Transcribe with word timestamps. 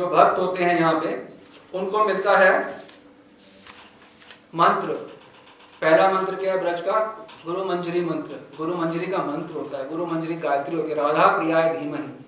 जो 0.00 0.06
भक्त 0.06 0.38
होते 0.38 0.64
हैं 0.64 0.80
यहाँ 0.80 1.00
पे, 1.00 1.28
उनको 1.78 2.04
मिलता 2.04 2.36
है 2.36 2.84
मंत्र। 4.54 4.88
पहला 5.80 6.12
मंत्र 6.12 6.36
क्या 6.36 6.54
है 6.54 6.60
ब्रज 6.60 6.80
का? 6.80 7.26
गुरु 7.44 7.64
मंजरी 7.64 8.00
मंत्र। 8.00 8.56
गुरु 8.56 8.76
मंजरी 8.76 9.06
का 9.06 9.18
मंत्र 9.18 9.54
होता 9.54 9.78
है। 9.78 9.88
गुरु 9.88 10.06
मंजरी 10.06 10.34
गायत्री 10.34 10.76
होती 10.76 10.88
है। 10.88 10.94
राधा 10.94 11.38
प्रियाय 11.38 11.76
धीमहि। 11.76 12.24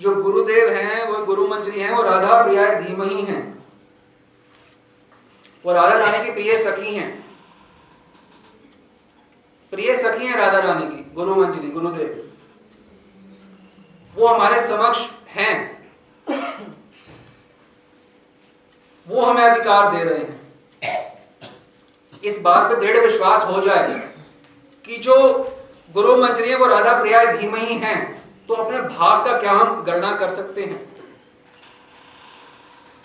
जो 0.00 0.22
गुरुदेव 0.22 0.70
हैं, 0.70 1.08
वो 1.08 1.24
गुरु 1.24 1.48
मंजरी 1.48 1.80
हैं, 1.80 1.90
वो 1.90 2.02
राधा 2.02 2.44
प्रियाय 2.44 2.82
धीमहि 2.82 3.22
हैं। 3.22 3.64
वो 5.64 5.72
राधा 5.72 5.98
रानी 5.98 6.24
की 6.24 6.32
प्रिय 6.32 6.58
सखी 6.58 6.94
हैं। 6.94 7.26
प्रिय 9.70 9.96
सखी 9.96 10.26
हैं 10.26 10.36
राधा 10.36 10.58
रानी 10.58 10.86
की। 10.86 11.14
गुरु 11.14 11.34
मंजरी, 11.34 11.68
गुरुदेव। 11.68 12.32
वो 14.14 14.26
हमारे 14.26 14.66
समक्ष 14.66 15.10
हैं। 15.26 15.73
वो 19.06 19.22
हमें 19.22 19.42
अधिकार 19.42 19.94
दे 19.96 20.04
रहे 20.04 20.18
हैं। 20.18 20.42
इस 22.22 22.38
बात 22.40 22.70
पे 22.70 22.76
दृढ़ 22.76 23.04
विश्वास 23.04 23.44
हो 23.44 23.60
जाए 23.60 23.88
कि 24.84 24.96
जो 24.98 25.16
गुरु 25.94 26.16
मंत्री 26.16 26.54
वो 26.54 26.66
राधा 26.66 26.98
प्रिया 27.00 27.24
धीम 27.32 27.54
ही 27.56 27.74
हैं 27.78 27.98
तो 28.48 28.54
अपने 28.54 28.80
भाग 28.80 29.24
का 29.26 29.38
क्या 29.40 29.52
हम 29.52 29.82
गणना 29.84 30.16
कर 30.16 30.30
सकते 30.30 30.62
हैं? 30.62 30.78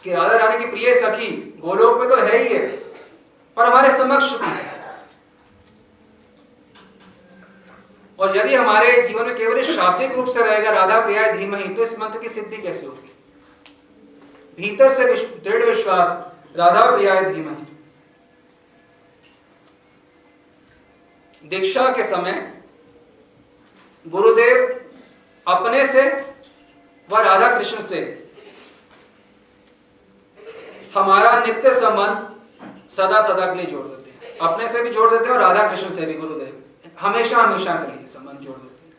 कि 0.04 0.14
राधा 0.14 0.38
रानी 0.38 0.58
की 0.58 0.66
प्रिय 0.66 0.94
सखी 0.96 1.32
गोलोक 1.60 2.00
में 2.00 2.10
तो 2.10 2.16
है 2.16 2.38
ही 2.38 2.54
है, 2.56 2.68
पर 3.58 3.66
हमारे 3.66 3.92
समक्ष 3.92 4.32
भी 4.34 4.48
है। 4.48 4.78
और 8.20 8.38
यदि 8.38 8.56
हमारे 8.56 9.02
जीवन 9.02 9.26
में 9.26 9.36
केवल 9.36 9.62
शाब्दिक 9.66 10.14
रूप 10.14 10.28
से 10.28 10.44
रहेगा, 10.44 10.72
राधा 10.72 11.00
प्रिया 11.02 11.32
धीम 11.32 11.56
ही 11.56 11.70
तो 11.70 11.84
इस 11.84 11.98
मंत्र 12.00 12.20
की 12.20 12.30
सिद्धि 12.30 12.58
कैसे 12.58 12.86
होगी? 12.86 13.09
भीतर 14.60 14.92
से 14.92 15.04
दृढ़ 15.44 15.64
विश्वास, 15.66 16.08
राधा 16.56 16.90
प्रिया 16.92 17.20
धीम 17.22 17.50
ही। 17.50 17.66
दीक्षा 21.44 21.90
के 21.92 22.04
समय 22.04 22.34
गुरुदेव 24.06 24.56
अपने 25.48 25.86
से 25.88 26.02
व 27.10 27.20
राधा 27.20 27.58
कृष्ण 27.58 27.82
से 27.82 28.00
हमारा 30.96 31.32
नित्य 31.40 31.74
संबंध 31.74 32.90
सदा 32.90 33.22
सदा 33.22 33.46
के 33.46 33.56
लिए 33.56 33.66
जोड़ 33.66 33.86
देते 33.88 34.10
हैं। 34.12 34.38
अपने 34.40 34.68
से 34.70 34.82
भी 34.84 34.90
जोड़ 34.90 35.10
देते 35.12 35.26
हैं 35.26 35.32
और 35.32 35.40
राधा 35.40 35.68
कृष्ण 35.68 35.90
से 35.90 36.06
भी, 36.06 36.14
गुरुदेव। 36.14 36.64
हमेशा 37.00 37.38
हमेशा 37.38 37.74
के 37.76 37.92
लिए 37.92 38.08
संबंध 38.08 38.40
जोड़ 38.40 38.58
देते 38.58 38.86
हैं। 38.86 38.94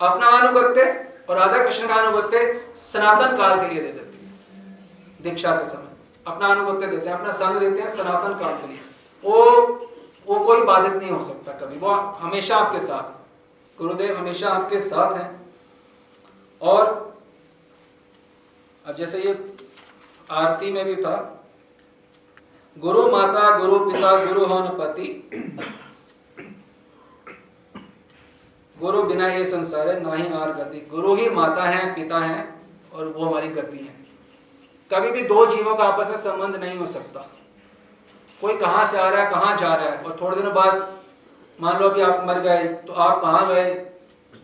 अपना 0.00 0.26
अनुगत्य 0.38 0.82
और 1.28 1.38
राधा 1.38 1.64
कृष्ण 1.64 1.88
का 1.88 1.94
अनुगत्य 1.94 2.38
सनातन 2.76 3.36
काल 3.36 3.60
के 3.60 3.66
लिए 3.68 3.82
दे 3.82 3.88
देते 3.88 4.05
दीक्षा 5.22 5.56
के 5.56 5.66
समय। 5.66 5.92
अपना 6.26 6.46
अनुगत्य 6.46 6.86
देते 6.86 7.08
हैं, 7.08 7.16
अपना 7.16 7.32
संग 7.32 7.56
देते 7.56 7.80
हैं 7.80 7.88
सनातन 7.88 8.38
काल 8.38 8.56
के 8.56 8.66
लिए। 8.66 8.80
वो 9.24 9.60
वो 10.26 10.44
कोई 10.44 10.62
बाधित 10.62 10.92
नहीं 10.92 11.10
हो 11.10 11.24
सकता 11.24 11.52
कभी। 11.52 11.78
वो 11.78 11.90
हमेशा 11.90 12.56
आपके 12.56 12.80
साथ। 12.80 13.16
गुरुदेव 13.78 14.16
हमेशा 14.16 14.48
आपके 14.48 14.80
साथ 14.80 15.12
हैं। 15.12 15.46
और 16.62 17.14
अब 18.86 18.94
जैसे 18.94 19.22
ये 19.22 19.56
आरती 20.30 20.72
में 20.72 20.84
भी 20.84 20.96
था, 20.96 21.44
गुरु 22.78 23.10
माता, 23.10 23.58
गुरु 23.58 23.90
पिता, 23.90 24.24
गुरु 24.24 24.44
होन 24.44 24.68
पति, 24.68 25.30
गुरु 28.78 29.02
बिना 29.02 29.28
ये 29.28 29.44
संसार 29.44 29.88
है, 29.88 30.00
ना 30.00 30.12
ही 30.12 30.32
आर 30.32 30.52
गति। 30.52 30.86
गुरु 30.90 31.14
ही 31.14 31.30
माता 31.30 31.64
है, 31.64 31.94
पिता 31.94 32.18
है, 32.18 32.60
और 32.92 33.08
वो 33.08 33.24
हमारी 33.24 33.48
गति 33.48 33.78
है। 33.78 34.05
कभी 34.94 35.10
भी 35.10 35.22
दो 35.22 35.46
जीवों 35.46 35.76
का 35.76 35.84
आपस 35.84 36.08
में 36.08 36.16
संबंध 36.16 36.56
नहीं 36.56 36.78
हो 36.78 36.86
सकता। 36.86 37.20
कोई 38.40 38.56
कहाँ 38.56 38.86
से 38.86 38.98
आ 38.98 39.08
रहा 39.08 39.22
है, 39.22 39.30
कहाँ 39.30 39.56
जा 39.56 39.74
रहा 39.74 39.88
है? 39.88 40.02
और 40.02 40.18
थोड़े 40.20 40.36
दिनों 40.36 40.54
बाद 40.54 40.96
मान 41.60 41.80
लो 41.80 41.90
कि 41.90 42.00
आप 42.00 42.24
मर 42.26 42.40
गए 42.40 42.64
तो 42.64 42.92
आप 42.92 43.20
कहाँ 43.22 43.46
गए? 43.46 43.74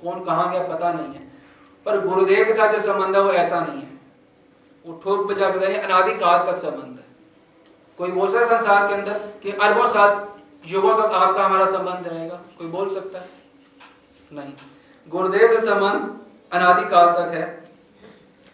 कौन 0.02 0.24
कहाँ 0.24 0.50
गया 0.50 0.62
पता 0.62 0.92
नहीं 0.92 1.14
है। 1.14 1.32
पर 1.86 2.00
गुरुदेव 2.00 2.44
के 2.44 2.52
साथ 2.52 2.72
जो 2.72 2.80
संबंध 2.80 3.16
है 3.16 3.22
वो 3.22 3.30
ऐसा 3.30 3.60
नहीं 3.60 3.82
है। 3.82 4.00
वो 4.86 5.00
ठोक 5.04 5.28
पे 5.28 5.34
जाकर 5.34 5.80
अनादि 5.80 6.14
काल 6.14 6.46
तक 6.46 6.56
संबंध 6.56 6.98
है। 6.98 7.04
कोई 7.98 8.10
बोल 8.10 8.30
सकता 8.30 8.40
है 8.40 8.58
संसार 8.58 8.88
के 8.88 8.94
अंदर 8.94 9.32
कि 9.42 9.52
अरबों 9.52 9.86
साल 9.86 10.28
युगों 10.66 10.94
तक 10.94 11.14
आपका 11.14 11.44
हमारा 11.44 11.66
संबंध 11.66 12.08
रहेगा? 12.08 12.34
कोई 12.34 12.66
बोल 12.66 12.88
सकता 12.88 13.18
है? 13.18 13.28
नहीं। 14.32 14.52
गुरुदेव 15.08 15.48
से 15.48 15.66
संबंध 15.66 16.18
अनादिकाल 16.52 17.06
तक 17.06 17.34
है। 17.34 17.64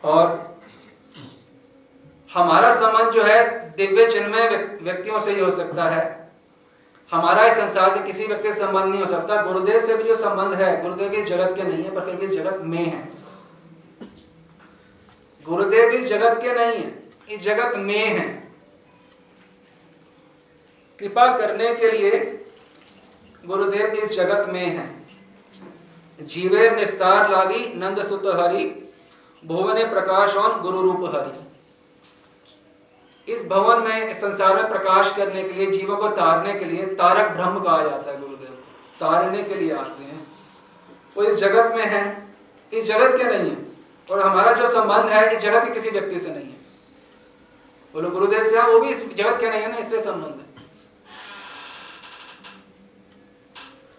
और 0.04 0.47
हमारा 2.34 2.74
संबंध 2.74 3.12
जो 3.12 3.22
है 3.22 3.70
दिव्य 3.76 4.10
चिन्मय 4.10 4.48
व्यक्तियों 4.82 5.20
से 5.20 5.30
ही 5.30 5.40
हो 5.40 5.50
सकता 5.50 5.84
है। 5.84 6.06
हमारा 7.12 7.44
इस 7.46 7.54
संसार 7.54 7.98
के 7.98 8.04
किसी 8.04 8.26
व्यक्ति 8.26 8.52
से 8.52 8.60
संबंध 8.60 8.84
नहीं 8.84 9.00
हो 9.00 9.06
सकता। 9.06 9.42
गुरुदेव 9.42 9.80
से 9.80 9.96
भी 9.96 10.02
जो 10.02 10.14
संबंध 10.14 10.54
है, 10.54 10.82
गुरुदेव 10.82 11.12
इस 11.12 11.26
जगत 11.26 11.56
के 11.56 11.62
नहीं 11.62 11.84
है, 11.84 11.94
पर 11.94 12.04
फिर 12.04 12.16
भी 12.16 12.24
इस 12.24 12.30
जगत 12.30 12.60
में 12.62 12.84
है। 12.86 13.08
गुरुदेव 15.46 15.90
इस 15.90 16.06
जगत 16.06 16.40
के 16.42 16.52
नहीं 16.54 16.78
है, 16.78 17.02
इस 17.30 17.40
जगत 17.40 17.76
में 17.76 18.04
है। 18.06 18.26
कृपा 20.98 21.26
करने 21.36 21.74
के 21.74 21.90
लिए 21.90 22.44
गुरुदेव 23.46 23.86
इस 23.86 24.12
जगत 24.12 24.48
में 24.48 24.66
है। 24.66 26.26
जीवेर 26.26 26.76
निस्तार 26.76 27.30
लागी, 27.30 27.72
नंद 27.74 28.02
सुत 28.02 28.26
हरि, 28.26 28.64
भुवने 29.46 29.84
प्रकाश 29.84 30.36
और 30.36 30.60
गुरु 30.60 30.80
रूप 30.82 31.04
हरि। 31.14 31.44
इस 33.28 33.46
भवन 33.46 33.88
में 33.88 34.08
इस 34.08 34.20
संसार 34.20 34.56
में 34.56 34.68
प्रकाश 34.68 35.14
करने 35.16 35.44
के 35.44 35.52
लिए, 35.52 35.66
जीवों 35.66 35.96
को 35.96 36.08
तारने 36.08 36.54
के 36.54 36.64
लिए 36.64 36.86
तारक 36.86 37.30
ब्रह्म 37.30 37.60
कहा 37.60 37.82
जाता 37.82 38.10
है 38.10 38.20
गुरुदेव। 38.20 38.58
तारने 39.00 39.42
के 39.42 39.54
लिए 39.54 39.74
आते 39.74 40.02
हैं। 40.04 40.26
वो 41.16 41.24
इस 41.24 41.36
जगत 41.36 41.74
में 41.74 41.86
है। 41.86 42.28
इस 42.72 42.84
जगत 42.84 43.16
के 43.16 43.24
नहीं 43.24 43.50
है। 43.50 43.68
और 44.10 44.20
हमारा 44.20 44.52
जो 44.52 44.68
संबंध 44.68 45.08
है, 45.08 45.34
इस 45.34 45.40
जगत 45.40 45.64
के 45.64 45.70
किसी 45.70 45.90
व्यक्ति 45.90 46.18
से 46.18 46.28
नहीं 46.28 46.44
है। 46.44 46.58
बोलो, 47.94 48.10
गुरुदेव 48.10 48.44
से 48.44 48.62
वो 48.62 48.80
भी 48.80 48.88
इस 48.88 49.14
जगत 49.14 49.40
के 49.40 49.50
नहीं 49.50 49.62
है 49.62 49.72
ना, 49.72 49.78
इसलिए 49.78 50.00
संबंध 50.00 50.34
है। 50.34 50.48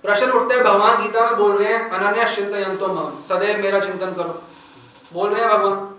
प्रश्न 0.01 0.31
उठते 0.31 0.55
हैं, 0.55 0.63
भगवान 0.63 1.03
गीता 1.03 1.25
में 1.25 1.35
बोल 1.35 1.63
रहे 1.63 1.73
हैं, 1.73 1.89
अनन्या 1.89 2.33
चिंतन 2.35 2.75
तो 2.75 3.21
सदैव 3.21 3.63
मेरा 3.63 3.79
चिंतन 3.79 4.13
करो। 4.13 4.43
बोल 5.13 5.33
रहे 5.33 5.45
हैं 5.45 5.59
भगवान। 5.59 5.95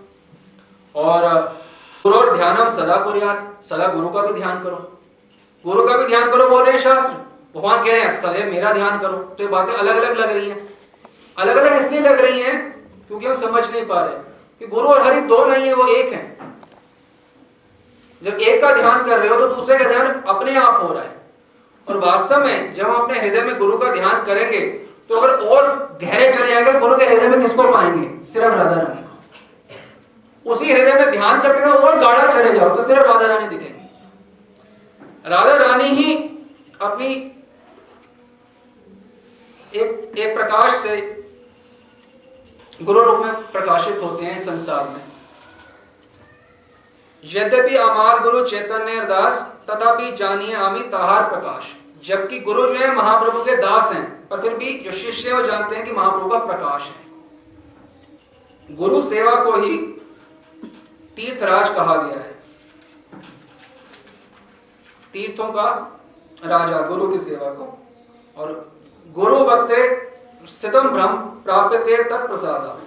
और 0.95 1.23
गुरु 2.03 2.15
और 2.15 2.37
ध्यानम 2.37 2.67
सदा 2.67 2.95
कुरियात, 2.95 3.59
सदा 3.63 3.87
गुरु 3.87 4.07
का 4.07 4.21
भी 4.21 4.33
ध्यान 4.33 4.63
करो। 4.63 4.77
गुरु 5.65 5.87
का 5.87 5.97
भी 5.97 6.07
ध्यान 6.07 6.31
करो 6.31 6.49
बोल 6.49 6.63
रहे 6.63 6.77
शास्त्र। 6.79 7.13
भगवान 7.55 7.83
कह 7.83 7.91
रहे 7.91 8.01
हैं 8.01 8.11
सदैव 8.11 8.51
मेरा 8.51 8.71
ध्यान 8.73 8.99
करो। 8.99 9.17
तो 9.17 9.43
ये 9.43 9.49
बातें 9.49 9.73
अलग 9.73 9.95
अलग 9.95 10.17
लग 10.17 10.31
रही 10.31 10.49
हैं। 10.49 10.69
अलग 11.37 11.55
अलग 11.55 11.73
इसलिए 11.73 11.99
लग 11.99 12.19
रही 12.19 12.39
हैं, 12.39 12.55
क्योंकि 13.07 13.27
हम 13.27 13.35
समझ 13.35 13.71
नहीं 13.71 13.85
पा 13.85 13.99
रहे। 14.01 14.15
कि 14.59 14.67
गुरु 14.67 14.87
और 14.87 15.01
हरि 15.01 15.21
दो 15.21 15.45
नहीं 15.45 15.67
है, 15.67 15.73
वो 15.73 15.87
एक 15.87 16.13
है। 16.13 16.37
जब 18.23 18.33
एक 18.33 18.61
का 18.61 18.71
ध्यान 18.71 19.03
कर 19.05 19.19
रहे 19.19 19.29
हो 19.29 19.39
तो 19.39 19.47
दूसरे 19.47 19.77
का 19.77 19.85
ध्यान 19.85 20.07
अपने 20.27 20.55
आप 20.55 20.81
हो 20.83 20.93
रहा 20.93 21.03
है। 21.03 21.15
और 21.89 21.97
वास्तव 21.97 22.45
में, 22.45 22.73
जब 22.73 22.87
हम 22.87 23.03
अपने 23.03 23.19
हृदय 23.19 23.41
में 23.41 23.57
गुरु 23.57 23.77
का 23.77 23.91
ध्यान 23.91 24.23
करेंगे 24.23 24.61
तो 25.09 25.15
अगर 25.15 25.47
और 25.47 25.97
गहरे 26.01 26.33
चले 26.33 26.47
जाएँगे 26.47 26.73
गुरु 26.73 26.97
के 26.97 27.05
हृदय 27.05 27.27
में 27.27 27.41
किसको 27.41 27.71
पाएँगे? 27.71 28.23
सिर्फ़ 28.23 28.55
राधा 28.55 28.75
रानी 28.75 29.03
को। 29.03 29.10
उसी 30.45 30.71
हृदय 30.73 30.93
में 30.93 31.11
ध्यान 31.11 31.41
करते 31.41 31.65
हुए 31.65 31.77
और 31.77 31.99
गाढ़ा 31.99 32.31
चले 32.33 32.53
जाओ 32.59 32.75
तो 32.75 32.83
सिर्फ़ 32.83 33.01
राधा 33.01 33.27
रानी 33.27 33.47
दिखेंगे। 33.47 35.29
राधा 35.29 35.55
रानी 35.57 35.83
ही 35.83 36.13
अपनी 36.81 37.13
एक 39.73 40.17
एक 40.17 40.35
प्रकाश 40.35 40.71
से 40.73 40.95
गुरु 42.83 43.01
रूप 43.01 43.19
में 43.19 43.33
प्रकाशित 43.51 43.99
होते 44.03 44.25
हैं 44.25 44.39
संसार 44.39 44.89
में। 44.89 45.01
यद्यपि 47.23 47.75
अमार 47.75 48.19
गुरु 48.19 48.45
चैतन्य 48.45 49.05
दास, 49.05 49.41
तथापि 49.69 50.11
जानिए 50.11 50.55
आमी 50.55 50.79
ताहार 50.79 51.29
प्रकाश। 51.29 51.75
जबकि 52.05 52.39
गुरु 52.39 52.67
जो 52.67 52.73
है, 52.73 52.95
महाप्रभु 52.95 53.43
के 53.43 53.55
दास 53.55 53.91
हैं, 53.93 54.27
पर 54.27 54.41
फिर 54.41 54.53
भी 54.53 54.73
जो 54.79 54.91
शिष्य 54.91 55.29
है, 55.29 55.35
वो 55.35 55.41
जानते 55.41 55.75
हैं 55.75 55.85
कि 55.85 55.91
महाप्रभु 55.91 56.29
का 56.29 56.37
प्रकाश 56.37 56.83
है। 56.83 58.75
गुरु 58.75 59.01
सेवा 59.01 59.35
को 59.35 59.51
ही 59.51 59.77
तीर्थराज 61.21 61.69
कहा 61.69 61.95
गया 61.95 62.19
है। 62.19 62.39
तीर्थों 65.13 65.51
का 65.51 65.65
राजा, 66.45 66.81
गुरु 66.81 67.07
की 67.07 67.19
सेवा 67.19 67.49
को 67.49 67.65
और 68.37 68.71
गुरु 69.07 69.35
वक्ते 69.35 69.81
सितम 70.47 70.89
ब्रह्म 70.89 71.17
प्राप्त 71.17 71.75
तत्प्रसाद। 72.11 72.81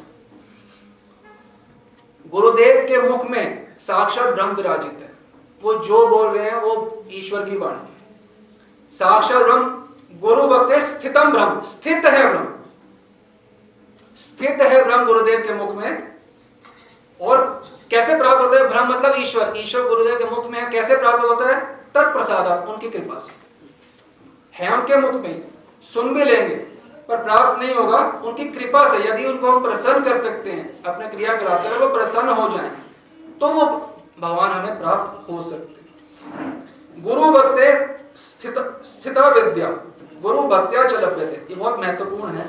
गुरुदेव 2.31 2.89
के 2.89 3.09
मुख 3.09 3.27
में 3.27 3.77
साक्षात 3.79 4.35
ब्रह्म 4.35 4.55
विराजित 4.55 4.99
है। 5.01 5.13
वो 5.63 5.75
जो 5.75 6.07
बोल 6.07 6.27
रहे 6.27 6.51
हैं, 6.51 6.57
वो 6.57 7.05
ईश्वर 7.11 7.51
की 7.51 7.57
वाणी 7.57 7.77
है। 7.77 8.91
साक्षात 8.91 9.43
ब्रह्म, 9.43 9.65
गुरु 10.21 10.43
वक्ते 10.43 10.81
स्थितम 10.83 11.31
ब्रह्म 11.31 11.63
स्थित 11.63 12.05
है 12.05 12.29
ब्रह्म। 12.29 12.55
स्थित 14.17 14.61
है 14.63 14.85
ब्रह्म 14.85 15.07
गुरुदेव 15.07 15.47
के 15.47 15.55
मुख 15.55 15.75
में 15.75 16.17
और 17.21 17.74
कैसे 17.95 18.17
प्राप्त 18.17 18.41
होता 18.41 18.59
है? 18.59 18.69
ब्रह्म 18.69 18.89
मतलब 18.89 19.15
ईश्वर। 19.17 19.53
ईश्वर 19.57 19.89
गुरुदेव 19.89 20.19
के 20.19 20.25
मुख 20.27 20.47
में 20.51 20.61
है। 20.61 20.71
कैसे 20.71 20.97
प्राप्त 20.97 21.25
होता 21.25 21.47
है? 21.47 21.61
तत्प्रसाद 21.95 22.69
उनकी 22.69 22.91
कृपा 22.91 23.19
से। 23.19 23.33
है 24.55 24.73
उनके 24.73 24.97
मुख 24.97 25.15
में। 25.15 25.45
सुन 25.85 26.15
भी 26.15 26.25
लेंगे, 26.25 26.55
पर 27.09 27.23
प्राप्त 27.25 27.59
नहीं 27.61 27.75
होगा। 27.75 27.99
उनकी 28.25 28.45
कृपा 28.49 28.85
से 28.87 28.99
यदि 28.99 29.27
उनको 29.27 29.51
हम 29.53 29.63
प्रसन्न 29.63 30.03
कर 30.05 30.23
सकते 30.23 30.51
हैं, 30.51 30.83
अपने 30.85 31.09
क्रियाकलाप 31.09 31.63
से 31.63 31.77
वो 31.77 31.89
प्रसन्न 31.89 32.29
हो 32.31 32.49
जाए 32.49 32.71
तो 33.41 33.49
वो 33.49 33.65
भगवान 34.21 34.53
हमें 34.53 34.79
प्राप्त 34.81 35.31
हो 35.31 35.41
सकते 35.43 37.03
गुरु 37.03 37.31
भक्ते 37.33 37.73
स्थित 38.17 38.59
स्थिता 38.85 39.29
विद्या 39.29 39.69
गुरु 40.23 40.43
भक्त्या 40.49 40.83
च 40.85 40.93
लभ्यते। 40.95 41.37
ये 41.51 41.55
बहुत 41.55 41.81
महत्वपूर्ण 41.81 42.33
है। 42.33 42.49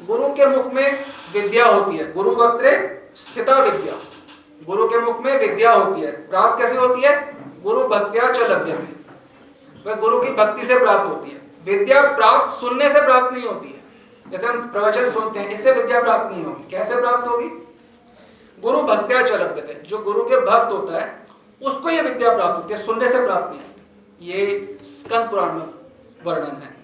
गुरु 0.00 0.28
के 0.34 0.46
मुख 0.46 0.72
में 0.74 1.04
विद्या 1.32 1.66
होती 1.66 1.96
है। 1.96 2.12
गुरु 2.12 2.30
वक्त्रे 2.36 2.72
स्थिता 3.16 3.58
विद्या 3.60 3.94
गुरु 4.66 4.88
के 4.88 5.00
मुख 5.00 5.20
में 5.20 5.38
विद्या 5.38 5.72
होती 5.72 6.00
है। 6.00 6.28
प्राप्त 6.28 6.58
कैसे 6.58 6.76
होती 6.76 7.00
है? 7.00 7.36
गुरु 7.62 7.88
भक्त्या 7.88 8.32
च 8.32 8.38
लभ्यते। 8.38 8.98
वह 9.86 9.94
गुरु 9.94 10.20
की 10.20 10.30
भक्ति 10.30 10.66
से 10.66 10.78
प्राप्त 10.78 11.10
होती 11.10 11.30
है। 11.30 11.42
विद्या 11.64 12.02
प्राप्त 12.02 12.54
सुनने 12.54 12.90
से 12.90 13.00
प्राप्त 13.00 13.34
नहीं 13.34 13.44
होती 13.44 13.68
है। 13.68 13.78
जैसे 14.30 14.46
हम 14.46 14.72
प्रवचन 14.72 15.10
सुनते 15.10 15.40
हैं, 15.40 15.50
इससे 15.50 15.72
विद्या 15.72 16.00
प्राप्त 16.02 16.34
नहीं 16.34 16.44
होगी। 16.44 16.68
कैसे 16.70 17.00
प्राप्त 17.00 17.28
होगी? 17.28 17.48
गुरु 18.62 18.82
भक्त्या 18.82 19.22
च 19.22 19.32
लभ्यते। 19.32 19.74
जो 19.74 19.98
गुरु 19.98 20.22
के 20.24 20.36
भक्त 20.36 20.72
होता 20.72 21.04
है, 21.04 21.26
उसको 21.66 21.90
यह 21.90 22.02
विद्या 22.02 22.34
प्राप्त 22.34 22.56
होती 22.56 22.74
है, 22.74 22.80
सुनने 22.80 23.08
से 23.08 23.26
प्राप्त 23.26 23.48
नहीं 23.50 23.60
होती। 23.60 23.82
ये 24.20 24.78
स्कंद 24.82 25.30
पुराण 25.30 25.52
में 25.52 25.66
वर्णन 26.24 26.62
है। 26.62 26.76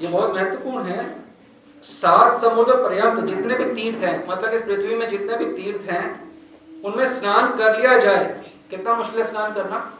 ये 0.00 0.08
बहुत 0.08 0.34
महत्वपूर्ण 0.34 0.84
है। 0.84 1.16
सात 1.82 2.32
समुद्र 2.32 2.74
पर्यंत 2.74 3.24
जितने 3.24 3.54
भी 3.54 3.64
तीर्थ 3.74 3.98
हैं 3.98 4.28
मतलब 4.28 4.50
इस 4.50 4.62
पृथ्वी 4.62 4.94
में 4.94 5.08
जितने 5.08 5.36
भी 5.36 5.44
तीर्थ 5.44 5.90
हैं, 5.90 6.28
उनमें 6.84 7.06
स्नान 7.06 7.56
कर 7.56 7.78
लिया 7.78 7.98
जाए। 7.98 8.50
कितना 8.70 8.94
मुश्किल 8.94 9.18
है 9.18 9.24
स्नान 9.24 9.54
करना? 9.54 9.94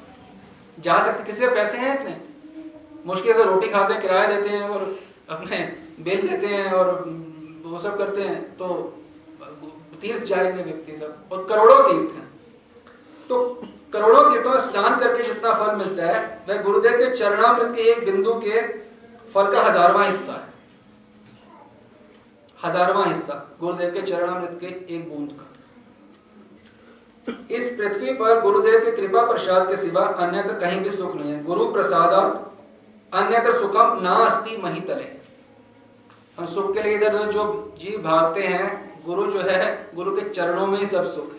जा 0.78 0.98
सकते, 1.00 1.24
किसी 1.24 1.40
के 1.40 1.54
पैसे 1.54 1.78
हैं 1.78 2.00
इतने? 2.00 2.16
मुश्किल 3.06 3.34
से 3.34 3.44
रोटी 3.44 3.68
खाते 3.68 3.92
हैं, 3.92 4.02
किराया 4.02 4.26
देते 4.26 4.48
हैं 4.48 4.68
और 4.68 4.98
अपने 5.30 5.76
बिल 6.00 6.28
देते 6.28 6.46
हैं 6.46 6.72
और 6.72 7.04
वो 7.64 7.78
सब 7.78 7.98
करते 7.98 8.20
हैं। 8.22 8.56
तो 8.56 8.94
तीर्थ 10.00 10.24
जाएँगे 10.24 10.62
व्यक्ति 10.62 10.96
सब, 10.96 11.18
और 11.32 11.44
करोड़ों 11.44 11.82
तीर्थ 11.82 12.14
हैं। 12.14 12.28
तो 13.28 13.62
करोड़ों 13.92 14.34
तीर्थों 14.34 14.50
में 14.50 14.58
स्नान 14.58 14.98
करके 14.98 15.22
जितना 15.22 15.52
फल 15.54 15.76
मिलता 15.76 16.04
है, 16.04 16.42
वह 16.48 16.62
गुरुदेव 16.62 16.92
के 16.92 17.16
चरणामृत 17.16 17.74
के 17.76 17.82
एक 17.82 18.04
बिंदु 18.04 18.34
के 18.34 18.60
फल 19.34 19.52
का 19.52 19.62
हजारवा 19.62 20.04
हिस्सा 20.04 20.32
है। 20.32 20.47
हजारवा 22.64 23.04
हिस्सा, 23.04 23.34
गुरुदेव 23.60 23.90
के 23.90 24.02
चरणामृत 24.02 24.58
के 24.60 24.66
एक 24.94 25.08
बूंद 25.08 25.30
का। 25.32 25.44
इस 27.50 27.68
पृथ्वी 27.78 28.12
पर 28.12 28.40
गुरुदेव 28.40 28.84
के 28.84 28.90
कृपा 28.90 29.24
प्रसाद 29.26 29.68
के 29.68 29.76
सिवा 29.76 30.02
अन्यत्र 30.02 30.52
कहीं 30.52 30.80
भी 30.80 30.90
सुख 30.90 31.14
नहीं 31.16 31.32
है। 31.32 31.44
गुरु 31.44 31.72
प्रसाद 31.72 32.12
अन्यत्र 33.12 33.52
सुखम 33.52 33.98
ना 34.02 34.10
अस्ति 34.10 34.56
मही 34.56 34.80
तले 34.80 35.06
हम 36.38 36.46
सुख 36.46 36.74
के 36.74 36.82
लिए 36.82 36.94
इधर 36.94 37.32
जो 37.32 37.74
जीव 37.78 38.02
भागते 38.02 38.40
हैं, 38.40 39.02
गुरु 39.04 39.26
जो 39.26 39.40
है, 39.40 39.90
गुरु 39.94 40.16
के 40.16 40.28
चरणों 40.28 40.66
में 40.66 40.78
ही 40.78 40.86
सब 40.86 41.04
सुख 41.04 41.32
है। 41.32 41.38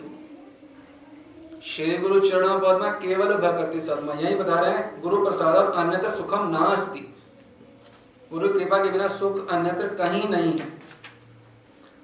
श्री 1.62 1.98
गुरु 1.98 2.20
चरणों 2.20 2.60
पद 2.60 2.82
में 2.82 2.92
केवल 2.92 3.34
भक्ति 3.34 3.82
सदमा। 3.82 4.14
यही 4.14 4.36
बता 4.36 4.60
रहे 4.60 4.72
हैं, 4.72 5.02
गुरु 5.02 5.24
प्रसाद 5.26 5.56
अन्यत्र 5.56 6.10
सुखम 6.10 6.50
ना 6.50 6.66
अस्ति 6.66 7.06
गुरु 8.32 8.50
कृपा 8.50 8.84
के 8.84 8.90
बिना 8.90 9.08
सुख 9.08 9.50
अन्यत्र 9.50 9.88
कहीं 9.88 10.30
नहीं 10.30 10.58
है। 10.60 10.79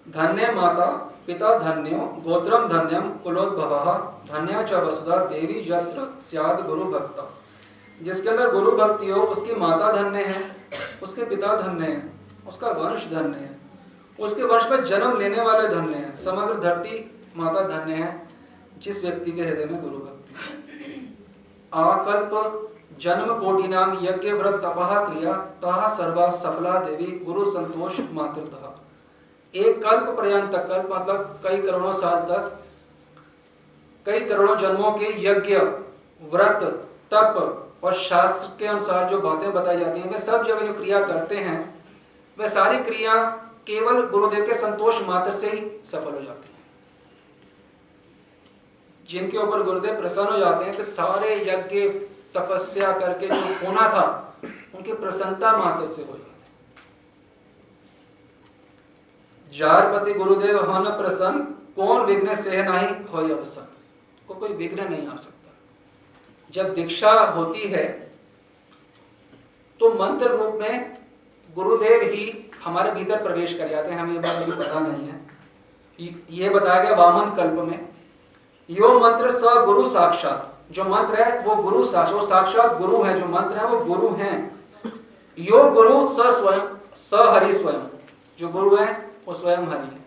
धन्य 0.10 0.52
माता, 0.52 0.86
पिता 1.28 1.58
धन्यो 1.60 1.98
गोत्रम 2.26 2.68
धन्यम 2.68 3.10
कुलोद्भव, 3.10 3.88
धन्या 4.32 4.64
च 4.64 4.74
वसुधा, 4.74 5.16
देवी 5.26 5.60
यत्र 5.70 6.22
सियाद 6.22 6.66
गुरु 6.68 6.84
भक्त। 6.84 8.04
जिसके 8.04 8.30
अंदर 8.30 8.52
गुरु 8.52 8.72
भक्ति 8.72 9.10
हो 9.10 9.22
उसकी 9.22 9.56
माता 9.56 9.92
धन्य 9.92 10.24
है, 10.24 10.56
उसके 11.04 11.26
पिता 11.26 11.56
धन्य 11.62 11.86
है, 11.86 12.14
उसका 12.48 12.68
वंश 12.70 13.08
धन्य 13.08 13.38
है, 13.38 13.60
उसके 14.20 14.44
वंश 14.44 14.70
में 14.72 14.86
जन्म 14.86 15.18
लेने 15.18 15.42
वाले 15.42 15.68
धन्य 15.68 15.96
है, 15.96 16.16
समग्र 16.16 16.60
धरती 16.60 17.22
माता 17.38 17.68
धन्य 17.68 17.94
है, 17.94 18.28
जिस 18.80 19.04
व्यक्ति 19.04 19.32
के 19.32 19.42
हृदय 19.42 19.66
में 19.66 19.82
गुरु 19.82 19.98
भक्ति 19.98 20.36
आकल्प, 21.74 22.62
जन्म 23.00 23.34
कोटि 23.40 23.68
नाम 23.68 23.98
यज्ञ 24.02 24.32
व्रत 24.32 24.54
तपह 24.54 25.06
क्रिया, 25.06 25.34
तहा 25.34 25.88
सर्वा 25.88 26.30
सफला 26.30 26.80
देवी, 26.80 27.20
गुरु 27.26 27.46
संतोष 27.46 28.00
मातृतः। 28.12 28.85
एक 29.56 29.82
कल्प 29.84 30.10
पर्यंत 30.18 30.52
तक, 30.52 30.68
कल्प 30.68 30.90
मतलब 30.92 31.40
कई 31.44 31.62
करोड़ों 31.62 31.94
साल 31.94 32.22
तक, 32.22 32.60
कई 34.06 34.20
करोड़ों 34.20 34.56
जन्मों 34.58 34.92
के 34.92 35.14
यज्ञ, 35.26 35.56
व्रत, 36.22 36.64
तप 37.12 37.62
और 37.84 37.94
शास्त्र 37.94 38.50
के 38.60 38.66
अनुसार 38.68 39.10
जो 39.10 39.20
बातें 39.20 39.54
बताई 39.54 39.80
जाती 39.80 40.00
हैं, 40.00 40.10
वे 40.12 40.18
सब 40.18 40.44
जगह 40.44 40.66
जो 40.66 40.74
क्रिया 40.74 41.00
करते 41.08 41.38
हैं 41.38 41.74
वह 42.38 42.48
सारी 42.48 42.78
क्रिया 42.80 43.14
केवल 43.68 44.02
गुरुदेव 44.08 44.46
के 44.46 44.54
संतोष 44.54 45.02
मात्र 45.02 45.32
से 45.34 45.50
ही 45.50 45.60
सफल 45.86 46.14
हो 46.14 46.22
जाती 46.22 46.50
है। 46.50 46.54
जिनके 49.10 49.38
ऊपर 49.38 49.64
गुरुदेव 49.64 50.00
प्रसन्न 50.00 50.28
हो 50.28 50.38
जाते 50.38 50.66
हैं 50.66 50.76
तो 50.78 50.84
सारे 50.84 51.36
यज्ञ, 51.42 51.90
तपस्या 52.36 52.92
करके 52.92 53.28
जो 53.28 53.42
होना 53.66 53.88
था, 53.90 54.06
उनकी 54.76 54.94
प्रसन्नता 54.94 55.52
मात्र 55.58 55.88
से 55.88 56.02
हो। 56.02 56.20
जारपति 59.56 60.14
गुरुदेव 60.14 60.58
हन 60.72 60.90
प्रसन्न, 60.98 61.40
कौन 61.76 62.06
विघ्न 62.06 62.36
से 62.36 62.64
नहीं 62.64 62.88
हो 63.06 63.22
अवसन 63.30 63.68
को 64.28 64.34
कोई 64.34 64.54
विघ्न 64.54 64.90
नहीं 64.90 65.08
आ 65.08 65.16
सकता। 65.16 65.52
जब 66.54 66.74
दीक्षा 66.74 67.12
होती 67.30 67.68
है 67.70 67.86
तो 69.82 69.90
मंत्र 69.96 70.28
रूप 70.32 70.60
में 70.62 70.98
गुरुदेव 71.56 72.02
ही 72.04 72.52
हमारे 72.66 72.92
भीतर 72.92 73.24
प्रवेश 73.24 73.54
कर 73.54 73.70
जाते 73.70 73.92
हैं। 73.92 74.00
हमें 74.00 74.14
ये 74.14 74.20
बात 74.20 74.36
अभी 74.36 74.52
पता 74.54 74.80
नहीं 74.80 75.08
है। 75.08 75.24
ये 76.32 76.50
बताया 76.50 76.84
गया 76.84 76.96
वामन 76.96 77.36
कल्प 77.36 77.60
में, 77.62 77.88
यो 78.70 79.00
मंत्र 79.00 79.32
स 79.32 79.66
गुरु 79.66 79.86
साक्षात। 79.88 80.52
जो 80.72 80.84
मंत्र 80.86 81.24
है, 81.24 81.40
वो 81.40 81.56
गुरु 81.56 81.84
साक्षात 81.86 82.24
साक्षात 82.24 82.78
गुरु 82.78 83.02
है। 83.04 83.20
जो 83.20 83.26
मंत्र 83.28 83.58
है, 83.58 83.66
वो 83.66 83.80
गुरु 83.86 84.10
हैं। 84.16 84.36
यो 85.38 85.64
गुरु 85.72 86.08
स 86.10 86.28
स्वयं, 86.38 86.62
स 86.98 87.10
हरि 87.34 87.54
स्वयं। 87.54 87.82
जो 88.40 88.48
गुरु 88.50 88.76
है 88.76 88.88
वो 89.28 89.34
स्वयं 89.34 89.58
हरि 89.58 89.86
है। 89.86 90.06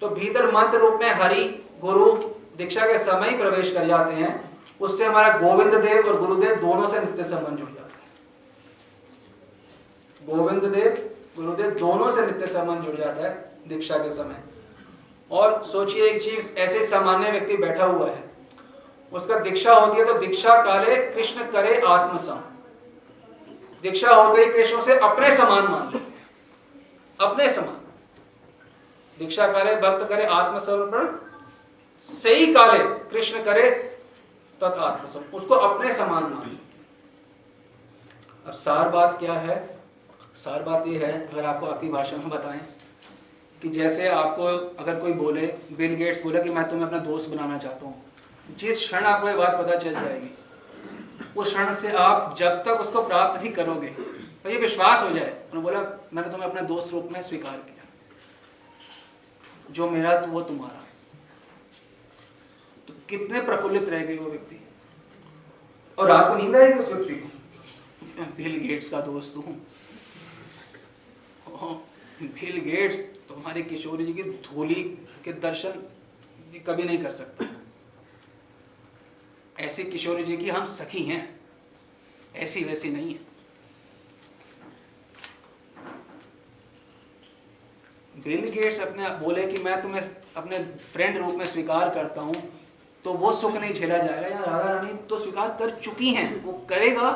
तो 0.00 0.08
भीतर 0.08 0.46
मंत्र 0.46 0.78
रूप 0.78 1.00
में 1.00 1.10
हरि, 1.10 1.44
गुरु, 1.80 2.12
दीक्षा 2.56 2.86
के 2.86 2.98
समय 2.98 3.30
ही 3.30 3.36
प्रवेश 3.36 3.72
कर 3.72 3.86
जाते 3.86 4.14
हैं, 4.14 4.58
उससे 4.80 5.04
हमारा 5.04 5.36
गोविंद 5.38 5.74
देव 5.74 6.08
और 6.08 6.20
गुरुदेव 6.20 6.54
दोनों 6.54 6.86
से 6.86 7.00
नित्य 7.00 7.24
संबंध 7.24 7.58
जुड़ 7.58 7.68
जाता 7.68 7.90
है। 7.92 8.04
गोविंद 10.26 10.64
देव, 10.64 11.10
गुरुदेव 11.36 11.70
दोनों 11.70 12.10
से 12.10 12.26
नित्य 12.26 12.46
संबंध 12.46 12.80
जुड़ 12.82 12.96
जाता 12.96 13.28
है 13.28 13.50
दीक्षा 13.68 13.96
के 13.96 14.10
समय। 14.10 14.42
और 15.30 15.62
सोचिए, 15.62 16.04
एक 16.04 16.22
चीज़, 16.22 16.56
ऐसे 16.56 16.82
सामान्य 16.82 17.30
व्यक्ति 17.30 17.56
बैठा 17.56 17.84
हुआ 17.84 18.06
है, 18.06 18.24
उसका 19.12 19.38
दीक्षा 19.38 19.74
होती 19.74 19.98
है 19.98 20.06
तो 20.06 20.12
दीक्षा 20.12 20.62
काले 20.62 20.96
कृष्ण 20.96 21.50
करे 21.50 21.80
आत्मसम। 21.86 22.40
दीक्षा 23.82 24.14
होते 24.14 24.44
ही 24.44 24.52
कृष्ण 24.52 24.80
से 24.80 24.98
अपने 24.98 25.32
समान 25.36 25.64
मान 25.64 25.84
लेते 25.84 25.98
हैं। 25.98 26.14
अपने 27.20 27.48
समान। 27.50 27.75
दीक्षा 29.18 29.46
करे, 29.52 29.74
भक्त 29.78 30.08
करे, 30.08 30.24
आत्मसमर्पण, 30.24 31.06
सही 32.02 32.52
काले, 32.54 32.78
कृष्ण 33.10 33.42
करे 33.44 33.70
तत् 34.60 34.78
आत्मसम 34.80 35.36
उसको 35.36 35.54
अपने 35.56 35.92
समान 35.92 36.22
मान। 36.24 36.58
अब 38.46 38.52
सार 38.54 38.88
बात 38.88 39.18
क्या 39.18 39.32
है? 39.34 39.56
सार 40.36 40.62
बात 40.62 40.86
ये 40.86 40.98
है, 40.98 41.12
अगर 41.28 41.44
आपको 41.44 41.66
आपकी 41.66 41.88
भाषा 41.88 42.16
में 42.16 42.28
बताएँ, 42.30 42.60
कि 43.62 43.68
जैसे 43.70 44.08
आपको 44.08 44.44
अगर 44.76 44.98
कोई 45.00 45.12
बोले, 45.14 45.46
बिल 45.72 45.94
गेट्स 45.94 46.22
बोले 46.22 46.42
कि 46.42 46.50
मैं 46.50 46.68
तुम्हें 46.70 46.86
अपना 46.86 46.98
दोस्त 47.00 47.30
बनाना 47.30 47.58
चाहता 47.58 47.86
हूँ, 47.86 48.02
जिस 48.58 48.78
क्षण 48.78 49.04
आपको 49.04 49.28
ये 49.28 49.34
बात 49.36 49.58
पता 49.58 49.76
चल 49.76 49.92
जाएगी, 49.92 50.30
उस 51.36 51.46
क्षण 51.46 51.72
से 51.74 51.92
आप 51.98 52.34
जब 52.38 52.62
तक 52.64 52.80
उसको 52.80 53.02
प्राप्त 53.04 53.40
नहीं 53.40 53.52
करोगे 53.52 53.88
तो 54.42 54.50
ये 54.50 54.56
विश्वास 54.58 55.02
हो 55.02 55.08
जाए। 55.10 55.30
उन्होंने 55.52 55.62
बोला, 55.62 55.80
मैंने 56.12 56.28
तुम्हें 56.28 56.48
अपने 56.48 56.62
दोस्त 56.64 56.92
रूप 56.92 57.08
में 57.12 57.22
स्वीकार 57.22 57.56
किया। 57.58 57.75
जो 59.70 59.90
मेरा 59.90 60.20
तो 60.20 60.26
वो 60.26 60.40
तुम्हारा। 60.40 60.84
तो 62.88 62.94
कितने 63.08 63.40
प्रफुल्लित 63.40 63.88
रह 63.88 64.04
गए 64.04 64.16
वो 64.16 64.30
व्यक्ति। 64.30 64.60
और 65.98 66.08
रात 66.08 66.28
को 66.28 66.34
नींद 66.36 66.56
आएगी 66.56 66.78
उस 66.78 66.88
व्यक्ति 66.88 67.14
को? 67.14 67.28
बिल 68.36 68.56
गेट्स 68.58 68.88
का 68.88 69.00
दोस्त 69.00 69.36
हूँ। 69.36 69.54
बिल 72.22 72.58
गेट्स, 72.60 72.96
तुम्हारी 73.28 73.62
किशोरी 73.62 74.06
जी 74.06 74.12
की 74.12 74.22
धूली 74.22 74.82
के 75.24 75.32
दर्शन 75.32 75.82
कभी 76.66 76.82
नहीं 76.82 76.98
कर 76.98 77.10
सकते। 77.10 77.44
ऐसी 79.62 79.82
किशोरी 79.84 80.24
जी 80.24 80.36
की 80.36 80.48
हम 80.48 80.64
सखी 80.64 81.02
हैं, 81.02 81.40
ऐसी 82.36 82.64
वैसी 82.64 82.90
नहीं 82.90 83.12
है। 83.14 83.20
बिल 88.26 88.48
गेट्स 88.50 88.80
अपने 88.80 89.08
बोले 89.18 89.46
कि 89.46 89.62
मैं 89.62 89.80
तुम्हें 89.82 90.00
अपने 90.36 90.58
फ्रेंड 90.92 91.16
रूप 91.18 91.34
में 91.34 91.46
स्वीकार 91.46 91.90
करता 91.94 92.20
हूँ 92.20 92.34
तो 93.04 93.12
वो 93.14 93.32
सुख 93.32 93.56
नहीं 93.56 93.74
झेला 93.74 93.98
जाएगा। 93.98 94.28
या 94.28 94.38
राधा 94.38 94.70
रानी 94.70 94.92
तो 95.08 95.18
स्वीकार 95.18 95.56
कर 95.58 95.70
चुकी 95.80 96.12
हैं। 96.14 96.44
वो 96.44 96.52
करेगा 96.70 97.10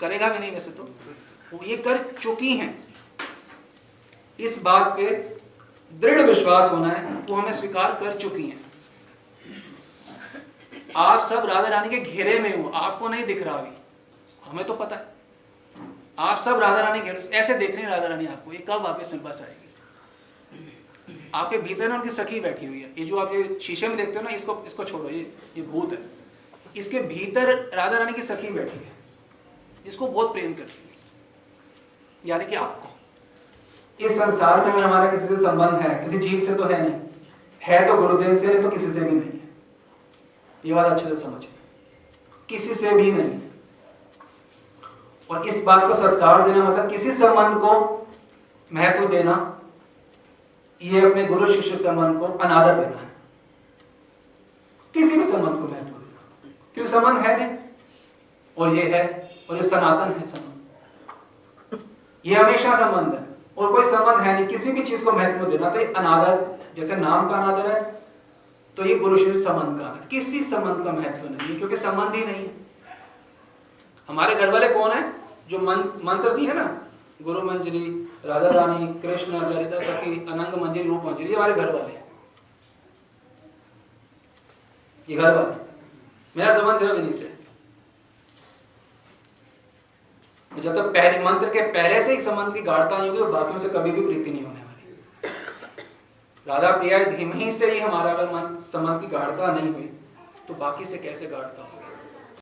करेगा 0.00 0.28
भी 0.28 0.38
नहीं 0.38 0.52
वैसे 0.52 0.70
तो। 0.70 0.82
वो 1.52 1.60
ये 1.66 1.76
कर 1.78 1.98
चुकी 2.12 2.56
हैं। 2.56 2.72
इस 4.38 4.58
बात 4.62 4.86
पे 4.96 5.06
दृढ़ 5.92 6.20
विश्वास 6.22 6.70
होना 6.72 6.88
है, 6.88 7.04
वो 7.04 7.34
हमें 7.34 7.52
स्वीकार 7.52 7.94
कर 7.94 8.18
चुकी 8.18 8.42
हैं। 8.42 8.60
आप 10.96 11.20
सब 11.20 11.46
राधा 11.46 11.68
रानी 11.68 11.88
के 11.90 11.98
घेरे 12.02 12.38
में 12.40 12.56
हो, 12.56 12.68
आपको 12.70 13.08
नहीं 13.08 13.24
दिख 13.24 13.42
रहा 13.42 13.54
अभी। 13.54 13.76
हमें 14.42 14.64
तो 14.66 14.74
पता 14.74 14.96
है। 14.96 15.18
आप 16.18 16.38
सब 16.38 16.60
राधा 16.60 16.80
रानी 16.80 17.00
घेरे 17.00 17.18
ऐसे 17.38 17.54
देख 17.54 17.74
रहे 17.74 17.82
हैं 17.82 17.90
राधा 17.90 18.08
रानी 18.08 18.26
आपको। 18.26 18.52
ये 18.52 18.64
कब 18.68 18.82
वापस 18.82 19.10
मेरे 19.12 19.24
पास 19.24 19.40
आएगी? 19.42 19.69
आपके 21.34 21.58
भीतर 21.58 21.88
ना 21.88 21.94
उनकी 21.94 22.10
सखी 22.10 22.40
बैठी 22.40 22.66
हुई 22.66 22.80
है। 22.80 22.92
ये 22.98 23.04
जो 23.04 23.16
आप 23.16 23.34
ये 23.34 23.58
शीशे 23.62 23.88
में 23.88 23.96
देखते 23.96 24.16
हो 24.16 24.22
ना, 24.22 24.30
इसको 24.30 24.64
इसको 24.66 24.84
छोड़ो, 24.84 25.08
ये 25.08 25.34
ये 25.56 25.62
भूत 25.62 25.92
है। 25.92 26.10
इसके 26.76 27.00
भीतर 27.00 27.70
राधा 27.76 27.98
रानी 27.98 28.12
की 28.12 28.22
सखी 28.22 28.50
बैठी 28.50 28.76
है। 28.76 28.92
जिसको 29.84 30.06
बहुत 30.06 30.32
प्रेम 30.32 30.54
करती 30.54 30.88
है। 30.88 30.90
यानी 32.26 32.46
कि 32.46 32.54
आपको। 32.54 32.88
इस 34.04 34.12
संसार 34.12 34.64
में 34.64 34.72
अगर 34.72 34.84
हमारा 34.84 35.10
किसी 35.10 35.26
से 35.26 35.36
संबंध 35.36 35.80
है, 35.80 36.04
किसी 36.04 36.18
जीव 36.18 36.40
से 36.40 36.54
तो 36.54 36.64
है 36.64 36.90
नहीं। 36.90 37.00
है 37.62 37.86
तो 37.86 37.94
गुरुदेव 37.94 38.36
से, 38.36 38.46
नहीं 38.46 38.62
तो 38.62 38.68
किसी 38.68 38.90
से 38.90 39.00
भी 39.00 39.10
नहीं 39.10 39.30
है। 39.30 39.48
ये 40.64 40.74
बात 40.74 40.92
अच्छे 40.92 41.14
से 41.14 41.20
समझ। 41.20 41.44
किसी 42.48 42.74
से 42.74 42.92
भी 42.92 43.12
नहीं। 43.12 43.40
और 45.30 45.48
इस 45.48 45.62
बात 45.62 45.86
को 45.86 45.94
सत्कार 45.94 46.48
देना 46.48 46.64
मतलब 46.64 46.90
किसी 46.90 47.12
संबंध 47.12 47.54
को 47.54 48.00
महत्व 48.72 49.06
देना। 49.06 49.59
ये 50.80 51.00
अपने 51.00 51.24
गुरु 51.26 51.52
शिष्य 51.52 51.76
संबंध 51.76 52.18
को 52.20 52.26
अनादर 52.26 52.74
देना 52.74 53.00
है। 53.00 53.08
किसी 54.94 55.16
भी 55.16 55.24
संबंध 55.24 55.58
को 55.58 55.68
महत्व 55.68 55.86
देना। 55.86 56.50
क्यों 56.74 56.86
संबंध 56.86 57.18
है 57.18 57.36
नहीं? 57.38 57.58
और 58.56 58.74
ये 58.76 58.82
है, 58.84 59.02
और 59.50 59.56
ये 59.56 59.62
सनातन 59.62 60.12
है 60.12 60.24
संबंध। 60.26 61.80
ये 62.24 62.34
हमेशा 62.34 62.74
संबंध 62.76 63.14
है। 63.14 63.26
और 63.58 63.72
कोई 63.72 63.84
संबंध 63.84 64.20
है 64.20 64.34
नहीं, 64.34 64.46
किसी 64.46 64.72
भी 64.72 64.82
चीज़ 64.82 65.04
को 65.04 65.12
महत्व 65.12 65.44
देना 65.46 65.70
तो 65.70 65.78
ये 65.78 65.84
अनादर, 65.86 66.58
जैसे 66.76 66.96
नाम 66.96 67.28
का 67.28 67.36
अनादर 67.36 67.70
है 67.70 67.80
तो 68.76 68.84
ये 68.84 68.94
गुरु 68.94 69.16
शिष्य 69.16 69.40
संबंध 69.42 69.78
का 69.78 69.84
अनादर 69.84 70.06
किसी 70.06 70.40
संबंध 70.42 70.84
का 70.84 70.92
महत्व 70.92 71.28
नहीं 71.28 71.48
है, 71.48 71.54
क्योंकि 71.54 71.76
संबंध 71.76 72.14
ही 72.14 72.24
नहीं 72.24 72.44
है। 72.44 72.54
हमारे 74.08 74.34
घर 74.34 74.52
वाले 74.52 74.68
कौन 74.68 74.90
है? 74.90 75.12
जो 75.48 75.58
मंत्र 75.58 76.36
दिए 76.36 76.52
ना, 76.52 76.64
गुरु 77.22 77.42
मंजरी 77.42 78.09
राधा 78.24 78.48
रानी 78.50 78.86
कृष्ण, 79.00 79.40
ललिता 79.42 79.80
सखी, 79.80 80.14
अनंग, 80.22 80.54
मंजरी, 80.62 80.82
रूप 80.82 81.04
मंजरी, 81.04 81.24
ये 81.24 81.34
हमारे 81.34 81.52
घर 81.52 81.74
वाले 81.74 81.92
हैं। 81.92 82.04
ये 85.08 85.16
घर 85.16 85.34
वाले 85.36 85.54
मेरा 86.36 86.52
संबंध 86.58 86.78
सिर्फ़ 86.78 86.96
इन्हीं 86.96 87.12
से। 87.12 87.38
जब 90.52 90.74
तक 90.74 90.92
पहले, 90.94 91.18
मंत्र 91.24 91.48
के 91.50 91.60
पहले 91.72 92.00
से 92.02 92.14
ही 92.14 92.20
संबंध 92.20 92.54
की 92.54 92.60
गाढ़ता 92.62 92.96
नहीं 92.98 93.08
होगी 93.08 93.18
तो 93.18 93.32
बाकियों 93.32 93.60
से 93.60 93.68
कभी 93.68 93.90
भी 93.90 94.00
प्रीति 94.06 94.30
नहीं 94.30 94.44
होने 94.44 94.60
वाली। 94.60 94.94
राधा 96.46 96.70
प्रिया, 96.76 96.98
धीमी 97.06 97.50
से 97.52 97.70
ही 97.70 97.80
हमारा 97.80 98.12
अगर 98.12 98.60
संबंध 98.62 99.00
की 99.00 99.06
गाढ़ता 99.06 99.52
नहीं 99.52 99.72
हुई 99.72 99.90
तो 100.48 100.54
बाकी 100.54 100.84
से 100.84 100.98
कैसे 100.98 101.26
गाढ़ता 101.26 101.62
होगा 101.62 101.69